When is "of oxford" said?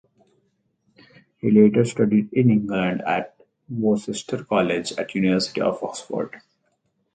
5.61-6.41